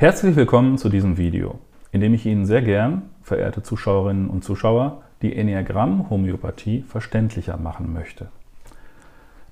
[0.00, 1.58] Herzlich willkommen zu diesem Video,
[1.92, 8.28] in dem ich Ihnen sehr gern, verehrte Zuschauerinnen und Zuschauer, die Enneagramm-Homöopathie verständlicher machen möchte.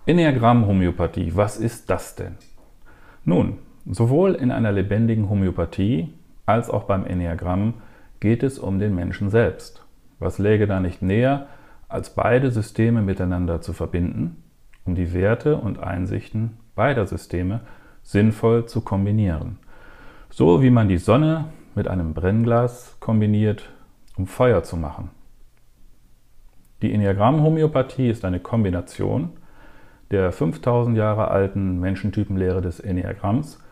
[0.07, 2.37] Enneagramm-Homöopathie, was ist das denn?
[3.27, 6.15] Nun, sowohl in einer lebendigen Homöopathie
[6.47, 7.75] als auch beim Enneagramm
[8.19, 9.85] geht es um den Menschen selbst.
[10.19, 11.49] Was läge da nicht näher,
[11.91, 14.43] als beide Systeme miteinander zu verbinden,
[14.87, 17.61] um die Werte und Einsichten beider Systeme
[18.03, 19.59] sinnvoll zu kombinieren.
[20.31, 23.71] So wie man die Sonne mit einem Brennglas kombiniert,
[24.17, 25.11] um Feuer zu machen.
[26.83, 29.31] Die Enneagramm-Homöopathie ist eine Kombination
[30.11, 33.63] der 5000 Jahre alten Menschentypenlehre des Enneagramms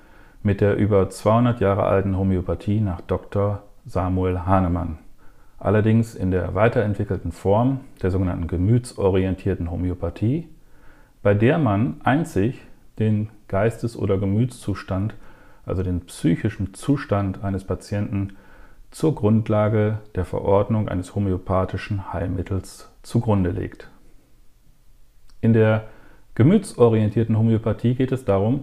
[0.42, 3.62] mit der über 200 Jahre alten Homöopathie nach Dr.
[3.84, 4.98] Samuel Hahnemann.
[5.58, 10.48] Allerdings in der weiterentwickelten Form der sogenannten gemütsorientierten Homöopathie,
[11.22, 12.60] bei der man einzig
[12.98, 15.14] den Geistes- oder Gemütszustand,
[15.66, 18.36] also den psychischen Zustand eines Patienten,
[18.90, 23.90] zur Grundlage der Verordnung eines homöopathischen Heilmittels zugrunde legt.
[25.42, 25.88] In der
[26.34, 28.62] gemütsorientierten Homöopathie geht es darum,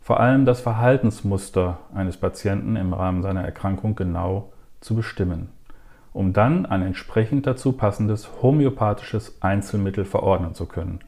[0.00, 5.50] vor allem das Verhaltensmuster eines Patienten im Rahmen seiner Erkrankung genau zu bestimmen,
[6.12, 11.00] um dann ein entsprechend dazu passendes homöopathisches Einzelmittel verordnen zu können,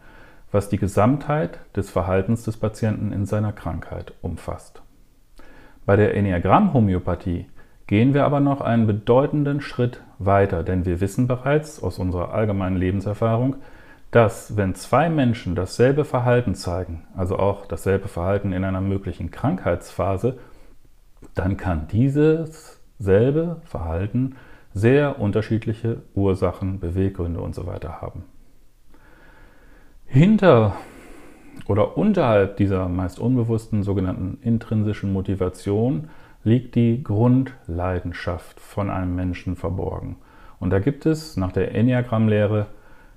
[0.52, 4.82] was die Gesamtheit des Verhaltens des Patienten in seiner Krankheit umfasst.
[5.84, 7.46] Bei der Enneagramm-Homöopathie
[7.86, 12.76] gehen wir aber noch einen bedeutenden Schritt weiter, denn wir wissen bereits aus unserer allgemeinen
[12.76, 13.56] Lebenserfahrung,
[14.12, 20.38] dass wenn zwei Menschen dasselbe Verhalten zeigen, also auch dasselbe Verhalten in einer möglichen Krankheitsphase,
[21.34, 24.36] dann kann dieses selbe Verhalten
[24.74, 28.24] sehr unterschiedliche Ursachen, Beweggründe und so weiter haben.
[30.06, 30.76] Hinter
[31.68, 36.08] oder unterhalb dieser meist unbewussten sogenannten intrinsischen Motivation
[36.44, 40.16] liegt die Grundleidenschaft von einem Menschen verborgen.
[40.58, 42.66] Und da gibt es nach der Enneagramm-Lehre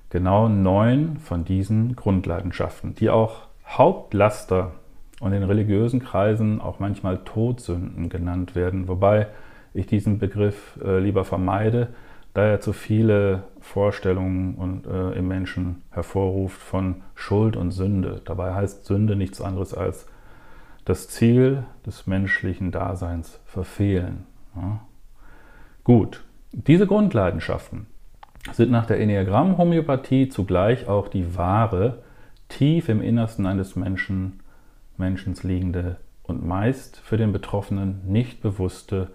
[0.10, 4.72] genau neun von diesen Grundleidenschaften, die auch Hauptlaster
[5.20, 9.28] und in religiösen Kreisen auch manchmal Todsünden genannt werden, wobei
[9.74, 11.90] ich diesen Begriff äh, lieber vermeide,
[12.36, 18.22] da er zu viele Vorstellungen und, äh, im Menschen hervorruft von Schuld und Sünde.
[18.26, 20.06] Dabei heißt Sünde nichts anderes als
[20.84, 24.26] das Ziel des menschlichen Daseins verfehlen.
[24.54, 24.82] Ja?
[25.86, 27.88] Gut, diese Grundleidenschaften
[28.52, 32.04] sind nach der Enneagramm-Homöopathie zugleich auch die wahre,
[32.50, 34.42] tief im Innersten eines Menschen,
[34.98, 39.12] Menschens liegende und meist für den Betroffenen nicht bewusste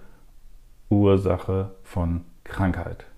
[0.88, 3.09] Ursache von Krankheit.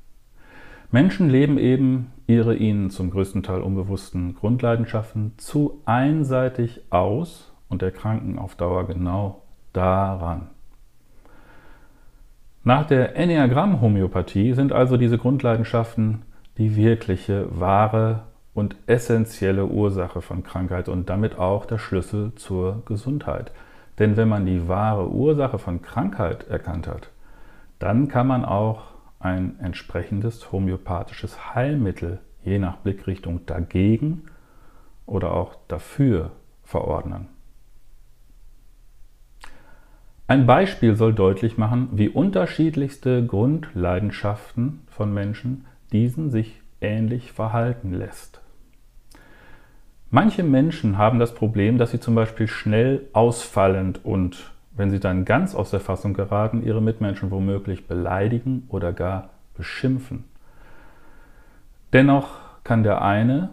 [0.93, 8.39] Menschen leben eben ihre ihnen zum größten Teil unbewussten Grundleidenschaften zu einseitig aus und erkranken
[8.39, 9.43] auf Dauer genau
[9.73, 10.49] daran.
[12.63, 16.23] Nach der Enneagramm-Homöopathie sind also diese Grundleidenschaften
[16.59, 23.51] die wirkliche, wahre und essentielle Ursache von Krankheit und damit auch der Schlüssel zur Gesundheit.
[23.99, 27.09] Denn wenn man die wahre Ursache von Krankheit erkannt hat,
[27.79, 28.92] dann kann man auch
[29.23, 34.25] ein entsprechendes homöopathisches Heilmittel je nach Blickrichtung dagegen
[35.07, 37.29] oder auch dafür verordnen.
[40.27, 48.41] Ein Beispiel soll deutlich machen, wie unterschiedlichste Grundleidenschaften von Menschen diesen sich ähnlich verhalten lässt.
[50.11, 55.25] Manche Menschen haben das Problem, dass sie zum Beispiel schnell ausfallend und, wenn sie dann
[55.25, 60.25] ganz aus der Fassung geraten, ihre Mitmenschen womöglich beleidigen oder gar beschimpfen.
[61.93, 62.29] Dennoch
[62.65, 63.51] kann der eine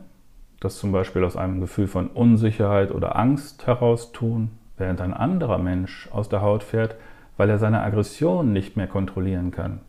[0.59, 5.57] das zum Beispiel aus einem Gefühl von Unsicherheit oder Angst heraus tun, während ein anderer
[5.57, 6.95] Mensch aus der Haut fährt,
[7.37, 9.79] weil er seine Aggression nicht mehr kontrollieren kann.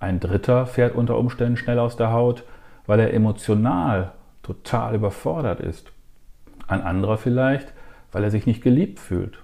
[0.00, 2.44] Ein dritter fährt unter Umständen schnell aus der Haut,
[2.86, 5.90] weil er emotional total überfordert ist.
[6.66, 7.72] Ein anderer vielleicht,
[8.12, 9.38] weil er sich nicht geliebt fühlt.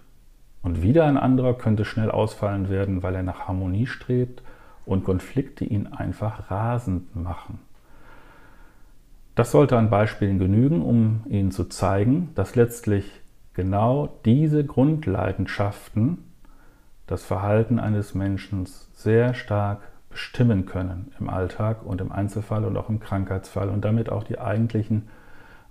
[0.65, 4.43] Und wieder ein anderer könnte schnell ausfallen werden, weil er nach Harmonie strebt
[4.87, 7.61] und Konflikte ihn einfach rasend machen.
[9.35, 13.21] Das sollte an Beispielen genügen, um Ihnen zu zeigen, dass letztlich
[13.53, 16.19] genau diese Grundleidenschaften
[17.07, 22.89] das Verhalten eines Menschen sehr stark bestimmen können im Alltag und im Einzelfall und auch
[22.89, 25.09] im Krankheitsfall und damit auch die eigentlichen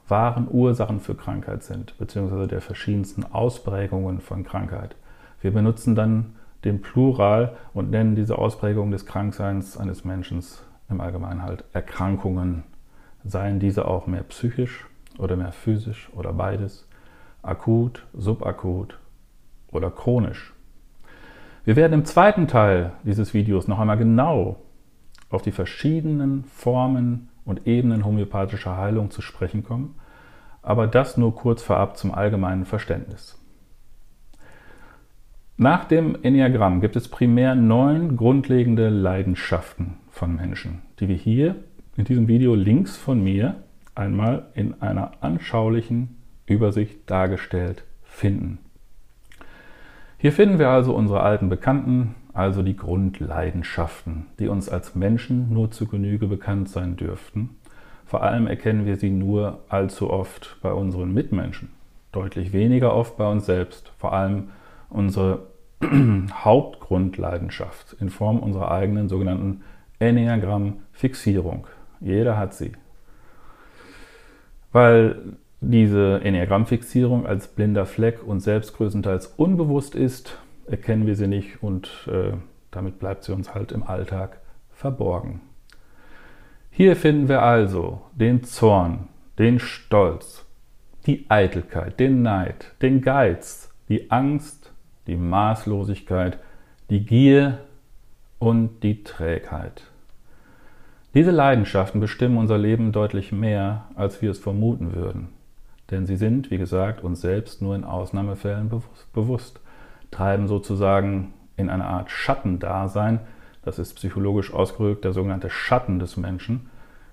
[0.08, 4.96] wahren Ursachen für Krankheit sind, beziehungsweise der verschiedensten Ausprägungen von Krankheit.
[5.42, 10.44] Wir benutzen dann den Plural und nennen diese Ausprägung des Krankseins eines Menschen
[10.90, 12.64] im Allgemeinen halt Erkrankungen,
[13.24, 14.86] seien diese auch mehr psychisch
[15.18, 16.88] oder mehr physisch oder beides
[17.42, 19.00] akut, subakut
[19.72, 20.54] oder chronisch.
[21.66, 24.58] Wir werden im zweiten Teil dieses Videos noch einmal genau
[25.30, 29.96] auf die verschiedenen Formen und Ebenen homöopathischer Heilung zu sprechen kommen,
[30.62, 33.40] aber das nur kurz vorab zum allgemeinen Verständnis.
[35.58, 41.56] Nach dem Enneagramm gibt es primär neun grundlegende Leidenschaften von Menschen, die wir hier
[41.96, 43.58] in diesem Video links von mir
[43.94, 46.18] einmal in einer anschaulichen
[46.48, 48.58] Übersicht dargestellt finden.
[50.18, 55.72] Hier finden wir also unsere alten Bekannten, also die Grundleidenschaften, die uns als Menschen nur
[55.72, 57.58] zu Genüge bekannt sein dürften.
[58.06, 61.70] Vor allem erkennen wir sie nur allzu oft bei unseren Mitmenschen,
[62.12, 64.50] deutlich weniger oft bei uns selbst, vor allem
[64.90, 65.48] unsere
[66.32, 69.62] Hauptgrundleidenschaft in Form unserer eigenen sogenannten
[70.00, 71.68] Enneagramm-Fixierung.
[72.00, 72.74] Jeder hat sie.
[74.72, 80.38] Weil diese Enneagrammfixierung als blinder Fleck und selbst größtenteils unbewusst ist,
[80.68, 82.34] erkennen wir sie nicht und äh,
[82.72, 84.40] damit bleibt sie uns halt im Alltag
[84.72, 85.42] verborgen.
[86.72, 89.08] Hier finden wir also den Zorn,
[89.38, 90.46] den Stolz,
[91.06, 94.72] die Eitelkeit, den Neid, den Geiz, die Angst,
[95.08, 96.40] die Maßlosigkeit,
[96.90, 97.60] die Gier
[98.40, 99.84] und die Trägheit.
[101.14, 105.30] Diese Leidenschaften bestimmen unser Leben deutlich mehr, als wir es vermuten würden.
[105.92, 108.72] Denn sie sind, wie gesagt, uns selbst nur in Ausnahmefällen
[109.14, 109.60] bewusst,
[110.14, 113.20] treiben sozusagen in eine Art Schattendasein,
[113.64, 116.70] das ist psychologisch ausgedrückt der sogenannte Schatten des Menschen,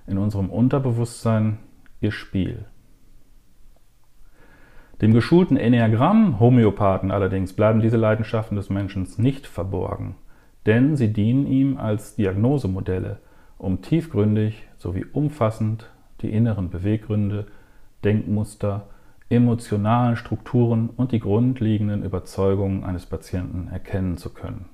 [0.07, 1.59] in unserem Unterbewusstsein
[2.01, 2.65] ihr Spiel.
[5.01, 10.17] Dem geschulten Enneagramm-Homöopathen allerdings bleiben diese Leidenschaften des Menschen nicht verborgen,
[10.67, 13.19] denn sie dienen ihm als Diagnosemodelle,
[13.57, 17.47] um tiefgründig sowie umfassend die inneren Beweggründe
[18.05, 18.89] Denkmuster,
[19.31, 24.67] emotionalen Strukturen und die grundlegenden Überzeugungen eines Patienten erkennen zu können,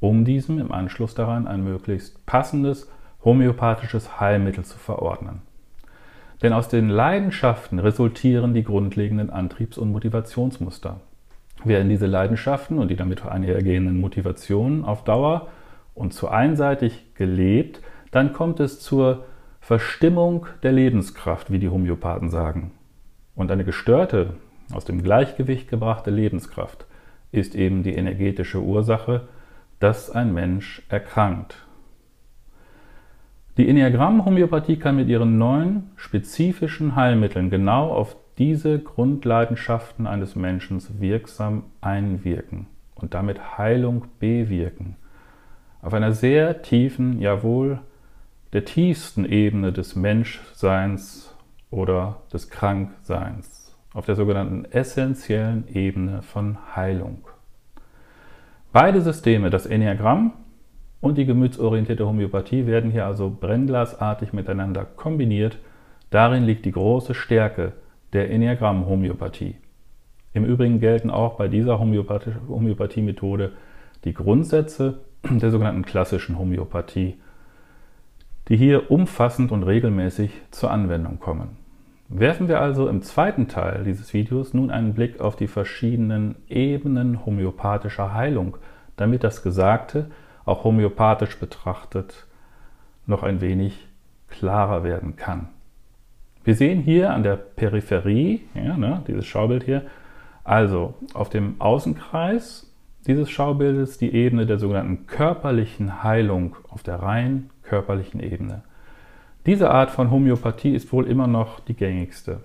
[0.00, 2.90] um diesem im Anschluss daran ein möglichst passendes
[3.22, 5.42] homöopathisches Heilmittel zu verordnen.
[6.42, 11.00] Denn aus den Leidenschaften resultieren die grundlegenden Antriebs- und Motivationsmuster.
[11.64, 15.48] Werden diese Leidenschaften und die damit einhergehenden Motivationen auf Dauer
[15.94, 17.80] und zu einseitig gelebt,
[18.12, 19.24] dann kommt es zur
[19.60, 22.72] Verstimmung der Lebenskraft, wie die Homöopathen sagen.
[23.36, 24.34] Und eine gestörte,
[24.72, 26.86] aus dem Gleichgewicht gebrachte Lebenskraft
[27.30, 29.28] ist eben die energetische Ursache,
[29.78, 31.66] dass ein Mensch erkrankt.
[33.58, 41.64] Die Enneagramm-Homöopathie kann mit ihren neun spezifischen Heilmitteln genau auf diese Grundleidenschaften eines Menschen wirksam
[41.80, 44.96] einwirken und damit Heilung bewirken.
[45.80, 47.78] Auf einer sehr tiefen, jawohl,
[48.52, 51.25] der tiefsten Ebene des Menschseins
[51.70, 57.26] oder des Krankseins, auf der sogenannten essentiellen Ebene von Heilung.
[58.72, 60.32] Beide Systeme, das Enneagramm
[61.00, 65.58] und die gemütsorientierte Homöopathie, werden hier also brennglasartig miteinander kombiniert.
[66.10, 67.72] Darin liegt die große Stärke
[68.12, 69.56] der Enneagramm-Homöopathie.
[70.34, 73.52] Im Übrigen gelten auch bei dieser Homöopathie-Methode
[74.04, 77.18] die Grundsätze der sogenannten klassischen Homöopathie
[78.48, 81.56] die hier umfassend und regelmäßig zur Anwendung kommen.
[82.08, 87.26] Werfen wir also im zweiten Teil dieses Videos nun einen Blick auf die verschiedenen Ebenen
[87.26, 88.56] homöopathischer Heilung,
[88.96, 90.10] damit das Gesagte,
[90.44, 92.26] auch homöopathisch betrachtet,
[93.06, 93.88] noch ein wenig
[94.28, 95.48] klarer werden kann.
[96.44, 99.82] Wir sehen hier an der Peripherie, ja, ne, dieses Schaubild hier,
[100.44, 102.72] also auf dem Außenkreis
[103.08, 108.62] dieses Schaubildes die Ebene der sogenannten körperlichen Heilung auf der rein körperlichen Ebene.
[109.46, 112.40] Diese Art von Homöopathie ist wohl immer noch die gängigste.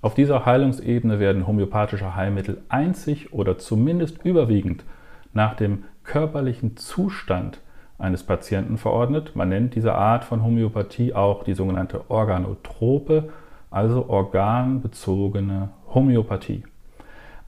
[0.00, 4.84] Auf dieser Heilungsebene werden homöopathische Heilmittel einzig oder zumindest überwiegend
[5.32, 7.60] nach dem körperlichen Zustand
[7.98, 9.34] eines Patienten verordnet.
[9.34, 13.30] Man nennt diese Art von Homöopathie auch die sogenannte Organotrope,
[13.70, 16.62] also organbezogene Homöopathie.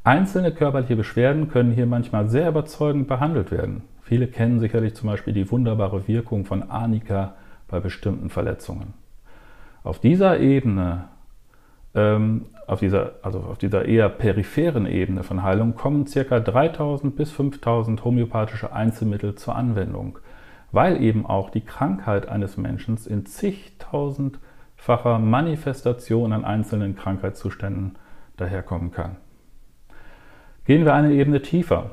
[0.03, 3.83] Einzelne körperliche Beschwerden können hier manchmal sehr überzeugend behandelt werden.
[4.11, 7.37] Viele kennen sicherlich zum Beispiel die wunderbare Wirkung von Arnika
[7.69, 8.95] bei bestimmten Verletzungen.
[9.85, 11.05] Auf dieser Ebene,
[11.95, 16.41] ähm, auf dieser, also auf dieser eher peripheren Ebene von Heilung kommen ca.
[16.41, 20.19] 3000 bis 5000 homöopathische Einzelmittel zur Anwendung,
[20.73, 27.95] weil eben auch die Krankheit eines Menschen in zigtausendfacher Manifestation an einzelnen Krankheitszuständen
[28.37, 29.19] daherkommen kann.
[30.65, 31.91] Gehen wir eine Ebene tiefer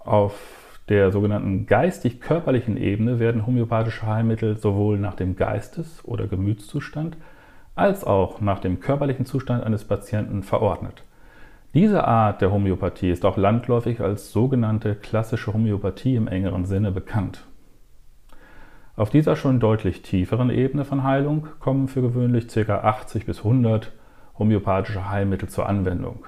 [0.00, 0.61] auf
[0.92, 7.16] der sogenannten geistig-körperlichen Ebene werden homöopathische Heilmittel sowohl nach dem Geistes- oder Gemütszustand
[7.74, 11.02] als auch nach dem körperlichen Zustand eines Patienten verordnet.
[11.72, 17.46] Diese Art der Homöopathie ist auch landläufig als sogenannte klassische Homöopathie im engeren Sinne bekannt.
[18.94, 22.80] Auf dieser schon deutlich tieferen Ebene von Heilung kommen für gewöhnlich ca.
[22.80, 23.92] 80 bis 100
[24.38, 26.26] homöopathische Heilmittel zur Anwendung.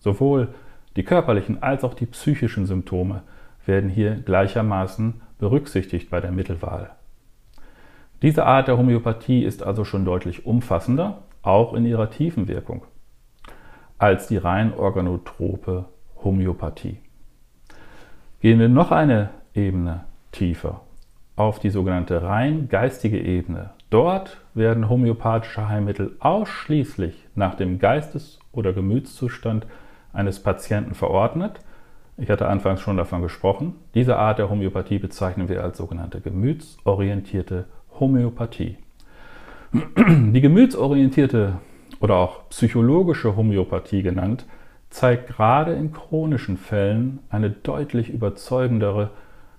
[0.00, 0.48] Sowohl
[0.96, 3.22] die körperlichen als auch die psychischen Symptome
[3.66, 6.90] werden hier gleichermaßen berücksichtigt bei der Mittelwahl.
[8.22, 12.84] Diese Art der Homöopathie ist also schon deutlich umfassender, auch in ihrer tiefen Wirkung,
[13.98, 15.86] als die rein organotrope
[16.22, 16.98] Homöopathie.
[18.40, 20.82] Gehen wir noch eine Ebene tiefer
[21.36, 23.70] auf die sogenannte rein geistige Ebene.
[23.90, 29.66] Dort werden homöopathische Heilmittel ausschließlich nach dem Geistes- oder Gemütszustand
[30.12, 31.60] eines Patienten verordnet.
[32.16, 33.74] Ich hatte anfangs schon davon gesprochen.
[33.94, 37.64] Diese Art der Homöopathie bezeichnen wir als sogenannte gemütsorientierte
[37.98, 38.76] Homöopathie.
[39.72, 41.54] Die gemütsorientierte
[42.00, 44.44] oder auch psychologische Homöopathie genannt,
[44.90, 49.10] zeigt gerade in chronischen Fällen eine deutlich überzeugendere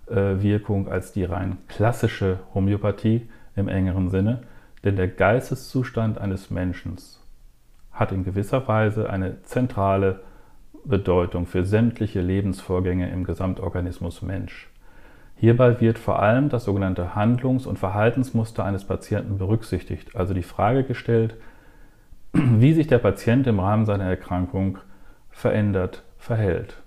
[0.07, 4.43] äh, Wirkung als die rein klassische Homöopathie im engeren Sinne,
[4.83, 6.97] denn der Geisteszustand eines Menschen
[7.91, 10.19] hat in gewisser Weise eine zentrale
[10.85, 14.69] Bedeutung für sämtliche Lebensvorgänge im Gesamtorganismus Mensch.
[15.35, 20.83] Hierbei wird vor allem das sogenannte Handlungs- und Verhaltensmuster eines Patienten berücksichtigt, also die Frage
[20.83, 21.35] gestellt,
[22.33, 24.77] wie sich der Patient im Rahmen seiner Erkrankung
[25.29, 26.77] verändert verhält.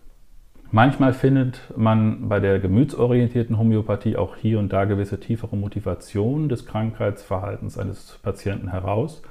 [0.71, 6.67] Manchmal findet man bei der gemütsorientierten Homöopathie auch hier und da gewisse tiefere Motivationen des
[6.67, 9.23] Krankheitsverhaltens eines Patienten heraus,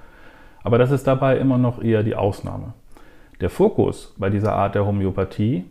[0.63, 2.73] aber das ist dabei immer noch eher die Ausnahme.
[3.41, 5.65] Der Fokus bei dieser Art der Homöopathie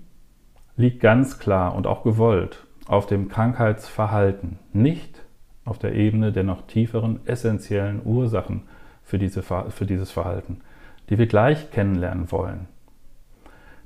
[0.77, 5.23] liegt ganz klar und auch gewollt auf dem Krankheitsverhalten, nicht
[5.65, 8.65] auf der Ebene der noch tieferen essentiellen Ursachen
[9.03, 10.61] für, diese, für dieses Verhalten,
[11.09, 12.67] die wir gleich kennenlernen wollen.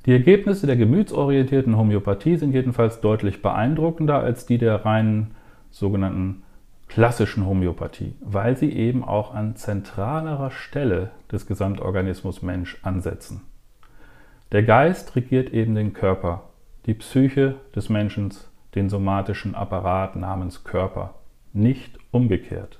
[0.06, 5.34] Die Ergebnisse der gemütsorientierten Homöopathie sind jedenfalls deutlich beeindruckender als die der reinen
[5.70, 6.42] sogenannten
[6.88, 13.42] klassischen Homöopathie, weil sie eben auch an zentralerer Stelle des Gesamtorganismus Mensch ansetzen.
[14.50, 16.44] Der Geist regiert eben den Körper,
[16.86, 18.32] die Psyche des Menschen,
[18.74, 21.16] den somatischen Apparat namens Körper,
[21.52, 22.78] nicht umgekehrt.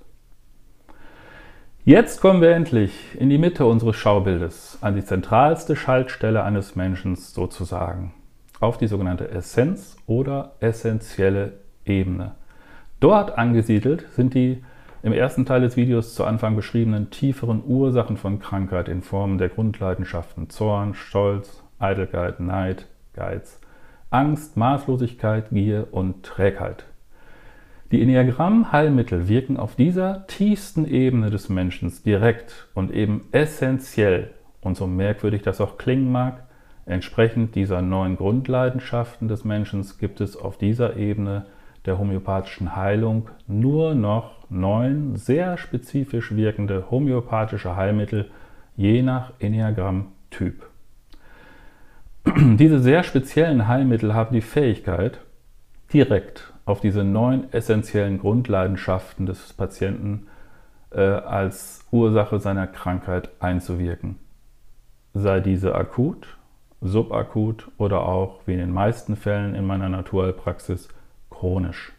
[1.85, 7.17] Jetzt kommen wir endlich in die Mitte unseres Schaubildes, an die zentralste Schaltstelle eines Menschen
[7.17, 8.15] sozusagen,
[8.61, 12.35] auf die sogenannte Essenz oder essentielle Ebene.
[12.99, 14.65] Dort angesiedelt sind die
[15.02, 19.49] im ersten Teil des Videos zu Anfang beschriebenen tieferen Ursachen von Krankheit in Form der
[19.49, 23.61] Grundleidenschaften Zorn, Stolz, Eitelkeit, Neid, Geiz,
[24.11, 26.85] Angst, Maßlosigkeit, Gier und Trägheit.
[27.90, 34.87] Die Enneagramm-Heilmittel wirken auf dieser tiefsten Ebene des Menschen direkt und eben essentiell und so
[34.87, 36.43] merkwürdig das auch klingen mag,
[36.85, 41.47] entsprechend dieser neuen Grundleidenschaften des Menschen gibt es auf dieser Ebene
[41.87, 48.31] der homöopathischen Heilung nur noch neun sehr spezifisch wirkende homöopathische Heilmittel
[48.76, 50.67] je nach Enneagramm-Typ.
[52.37, 55.21] Diese sehr speziellen Heilmittel haben die Fähigkeit,
[55.93, 60.26] direkt auf diese neun essentiellen Grundleidenschaften des Patienten
[60.90, 64.17] äh, als Ursache seiner Krankheit einzuwirken.
[65.14, 66.37] Sei diese akut,
[66.81, 70.88] subakut oder auch, wie in den meisten Fällen in meiner Naturheilpraxis,
[71.31, 71.93] chronisch.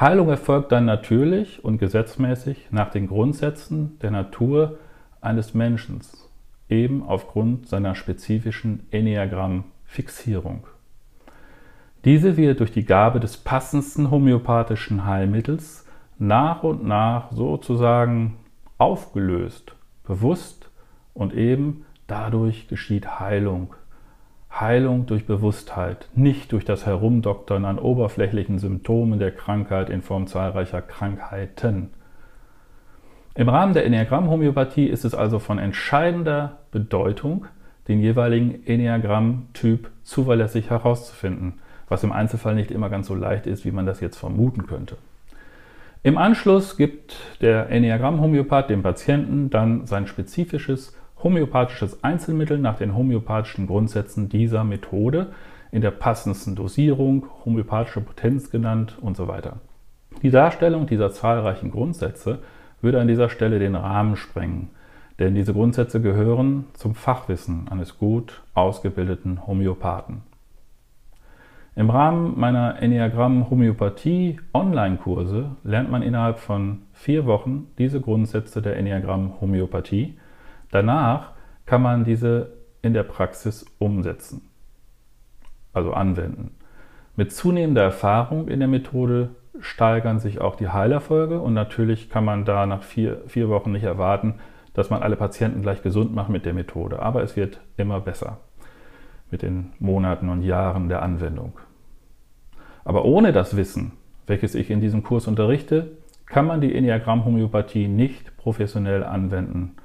[0.00, 4.78] Heilung erfolgt dann natürlich und gesetzmäßig nach den Grundsätzen der Natur
[5.20, 6.00] eines Menschen,
[6.70, 10.66] eben aufgrund seiner spezifischen Enneagramm-Fixierung.
[12.06, 15.84] Diese wird durch die Gabe des passendsten homöopathischen Heilmittels
[16.18, 18.38] nach und nach sozusagen
[18.78, 20.70] aufgelöst, bewusst
[21.12, 23.74] und eben dadurch geschieht Heilung.
[24.52, 30.82] Heilung durch Bewusstheit, nicht durch das Herumdoktern an oberflächlichen Symptomen der Krankheit in Form zahlreicher
[30.82, 31.90] Krankheiten.
[33.34, 37.46] Im Rahmen der Enneagramm-Homöopathie ist es also von entscheidender Bedeutung,
[37.88, 41.54] den jeweiligen Enneagramm-Typ zuverlässig herauszufinden–
[41.90, 44.96] was im Einzelfall nicht immer ganz so leicht ist, wie man das jetzt vermuten könnte.
[46.02, 53.66] Im Anschluss gibt der Enneagramm-Homöopath dem Patienten dann sein spezifisches homöopathisches Einzelmittel nach den homöopathischen
[53.66, 55.32] Grundsätzen dieser Methode
[55.72, 59.58] in der passendsten Dosierung, homöopathische Potenz genannt und so weiter.
[60.22, 62.40] Die Darstellung dieser zahlreichen Grundsätze
[62.80, 64.70] würde an dieser Stelle den Rahmen sprengen,
[65.18, 70.22] denn diese Grundsätze gehören zum Fachwissen eines gut ausgebildeten Homöopathen.
[71.76, 78.76] Im Rahmen meiner Enneagramm Homöopathie Online-Kurse lernt man innerhalb von vier Wochen diese Grundsätze der
[78.76, 80.18] Enneagramm Homöopathie.
[80.70, 81.32] Danach
[81.66, 84.50] kann man diese in der Praxis umsetzen,
[85.72, 86.56] also anwenden.
[87.16, 92.44] Mit zunehmender Erfahrung in der Methode steigern sich auch die Heilerfolge und natürlich kann man
[92.44, 94.40] da nach vier, vier Wochen nicht erwarten,
[94.74, 98.38] dass man alle Patienten gleich gesund macht mit der Methode, aber es wird immer besser
[99.30, 101.58] mit den Monaten und Jahren der Anwendung.
[102.84, 103.92] Aber ohne das Wissen,
[104.26, 109.76] welches ich in diesem Kurs unterrichte, kann man die Enneagramm-Homöopathie nicht professionell anwenden.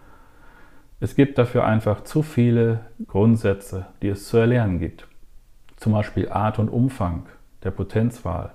[0.99, 5.07] Es gibt dafür einfach zu viele Grundsätze, die es zu erlernen gibt.
[5.75, 7.25] Zum Beispiel Art und Umfang
[7.63, 8.51] der Potenzwahl,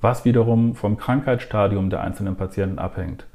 [0.00, 3.26] was wiederum vom Krankheitsstadium der einzelnen Patienten abhängt.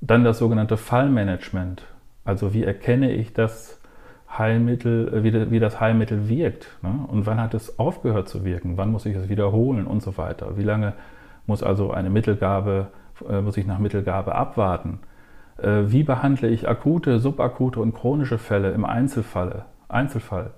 [0.00, 1.82] Dann das sogenannte Fallmanagement,
[2.24, 3.80] also wie erkenne ich das
[4.38, 7.06] Heilmittel, wie, wie das Heilmittel wirkt ne?
[7.08, 10.56] und wann hat es aufgehört zu wirken, wann muss ich es wiederholen und so weiter.
[10.56, 10.94] Wie lange
[11.46, 12.88] muss also eine Mittelgabe
[13.28, 15.00] äh, muss ich nach Mittelgabe abwarten.
[15.58, 19.66] Äh, wie behandle ich akute, subakute und chronische Fälle im Einzelfall?
[19.88, 20.52] Einzelfall?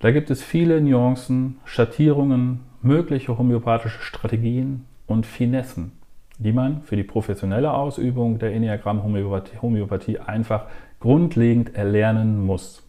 [0.00, 5.92] Da gibt es viele Nuancen, Schattierungen, mögliche homöopathische Strategien und Finessen,
[6.38, 10.66] die man für die professionelle Ausübung der Enneagramm-Homöopathie einfach
[11.00, 12.82] grundlegend erlernen muss.